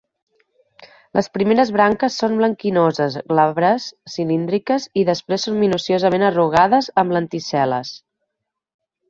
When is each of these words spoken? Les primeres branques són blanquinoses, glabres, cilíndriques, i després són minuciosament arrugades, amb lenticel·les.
Les 1.17 1.27
primeres 1.37 1.71
branques 1.75 2.15
són 2.21 2.33
blanquinoses, 2.39 3.17
glabres, 3.33 3.85
cilíndriques, 4.15 4.89
i 5.03 5.05
després 5.11 5.47
són 5.49 5.61
minuciosament 5.67 6.27
arrugades, 6.31 6.91
amb 7.05 7.17
lenticel·les. 7.19 7.95